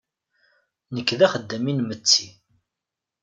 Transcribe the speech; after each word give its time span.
Nekk 0.95 1.09
d 1.19 1.21
axeddam 1.25 1.65
inmetti. 1.71 2.27